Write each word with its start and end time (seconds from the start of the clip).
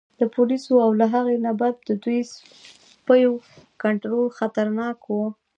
د 0.19 0.21
پولیسو 0.35 0.73
او 0.85 0.91
له 0.99 1.05
هغې 1.15 1.35
نه 1.45 1.51
بد 1.59 1.75
د 1.89 1.91
دوی 2.03 2.19
د 2.25 2.29
سپیو 2.33 3.31
کنترول 3.83 4.27
خطرناک 4.39 4.97
و. 5.07 5.11